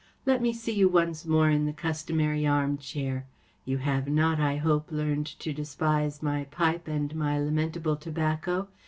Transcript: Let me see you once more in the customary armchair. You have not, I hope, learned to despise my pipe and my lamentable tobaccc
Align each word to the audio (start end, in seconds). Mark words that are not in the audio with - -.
Let 0.25 0.41
me 0.41 0.51
see 0.51 0.71
you 0.73 0.89
once 0.89 1.27
more 1.27 1.51
in 1.51 1.67
the 1.67 1.71
customary 1.73 2.43
armchair. 2.47 3.27
You 3.65 3.77
have 3.77 4.07
not, 4.07 4.39
I 4.39 4.55
hope, 4.55 4.91
learned 4.91 5.27
to 5.27 5.53
despise 5.53 6.23
my 6.23 6.45
pipe 6.45 6.87
and 6.87 7.13
my 7.13 7.37
lamentable 7.37 7.97
tobaccc 7.97 8.67